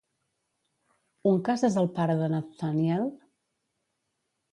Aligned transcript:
Uncas 1.31 1.63
és 1.69 1.77
el 1.81 1.89
pare 1.99 2.15
de 2.21 2.31
Nathaniel? 2.37 3.05